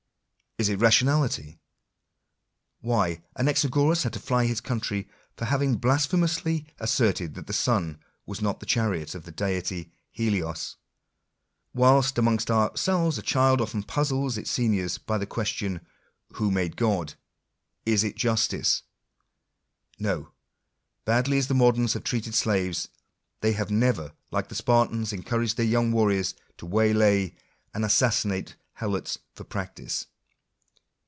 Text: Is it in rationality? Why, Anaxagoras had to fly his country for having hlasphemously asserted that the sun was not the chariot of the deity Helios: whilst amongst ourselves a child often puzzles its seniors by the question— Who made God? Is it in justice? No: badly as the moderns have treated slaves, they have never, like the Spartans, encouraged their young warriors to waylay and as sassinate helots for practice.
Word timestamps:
Is 0.57 0.69
it 0.69 0.73
in 0.73 0.79
rationality? 0.79 1.59
Why, 2.81 3.23
Anaxagoras 3.35 4.03
had 4.03 4.13
to 4.13 4.19
fly 4.19 4.45
his 4.45 4.61
country 4.61 5.09
for 5.35 5.45
having 5.45 5.79
hlasphemously 5.79 6.67
asserted 6.77 7.33
that 7.33 7.47
the 7.47 7.53
sun 7.53 7.99
was 8.27 8.41
not 8.43 8.59
the 8.59 8.67
chariot 8.67 9.15
of 9.15 9.23
the 9.23 9.31
deity 9.31 9.91
Helios: 10.11 10.75
whilst 11.73 12.19
amongst 12.19 12.51
ourselves 12.51 13.17
a 13.17 13.23
child 13.23 13.59
often 13.59 13.81
puzzles 13.81 14.37
its 14.37 14.51
seniors 14.51 14.99
by 14.99 15.17
the 15.17 15.25
question— 15.25 15.81
Who 16.35 16.51
made 16.51 16.77
God? 16.77 17.15
Is 17.85 18.03
it 18.03 18.11
in 18.13 18.17
justice? 18.19 18.83
No: 19.97 20.31
badly 21.05 21.39
as 21.39 21.47
the 21.47 21.55
moderns 21.55 21.93
have 21.93 22.03
treated 22.03 22.35
slaves, 22.35 22.89
they 23.39 23.53
have 23.53 23.71
never, 23.71 24.13
like 24.29 24.49
the 24.49 24.55
Spartans, 24.55 25.11
encouraged 25.11 25.57
their 25.57 25.65
young 25.65 25.91
warriors 25.91 26.35
to 26.57 26.67
waylay 26.67 27.35
and 27.73 27.83
as 27.83 27.95
sassinate 27.95 28.53
helots 28.73 29.17
for 29.33 29.43
practice. 29.45 30.05